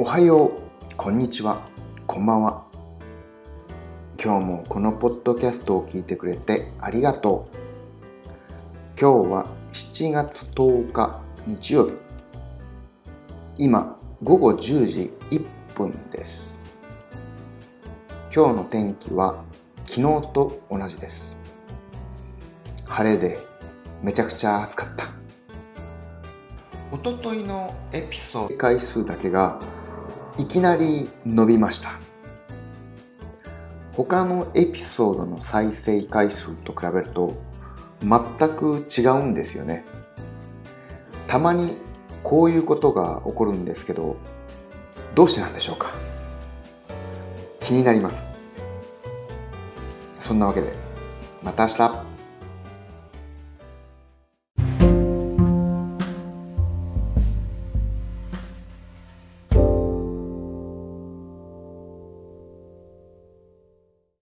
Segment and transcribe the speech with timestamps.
[0.00, 1.68] おはよう、こんにちは、
[2.06, 2.64] こんばんは。
[4.22, 7.56] 今日もこのポッドキャストを聞いてくれてありがとう。
[8.96, 11.96] 今日は7月10日日曜日。
[13.56, 16.56] 今、午後10時1分です。
[18.32, 19.42] 今日の天気は
[19.84, 20.02] 昨日
[20.32, 21.28] と同じです。
[22.84, 23.40] 晴れで
[24.00, 25.06] めちゃくちゃ暑かった。
[26.92, 29.60] おとといのエピソード回数だけが
[30.38, 31.98] いきなり伸びました。
[33.92, 37.36] 他のエピソードの再生回数と比べると
[38.00, 38.20] 全
[38.54, 39.84] く違うんですよね。
[41.26, 41.76] たまに
[42.22, 44.16] こういうことが起こるんですけど
[45.16, 45.92] どうしてなんでしょうか。
[47.60, 48.30] 気になります。
[50.20, 50.72] そんなわけで
[51.42, 52.17] また明日。